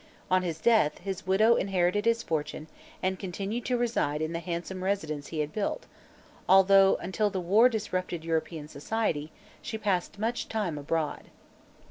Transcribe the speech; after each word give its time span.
On 0.31 0.41
his 0.41 0.59
death, 0.59 0.97
his 0.97 1.27
widow 1.27 1.53
inherited 1.53 2.05
his 2.05 2.23
fortune 2.23 2.65
and 3.03 3.19
continued 3.19 3.65
to 3.65 3.77
reside 3.77 4.19
in 4.19 4.33
the 4.33 4.39
handsome 4.39 4.83
residence 4.83 5.27
he 5.27 5.41
had 5.41 5.53
built, 5.53 5.85
although, 6.49 6.95
until 7.01 7.29
the 7.29 7.39
war 7.39 7.69
disrupted 7.69 8.25
European 8.25 8.67
society, 8.67 9.31
she 9.61 9.77
passed 9.77 10.17
much 10.17 10.49
time 10.49 10.79
abroad. 10.79 11.25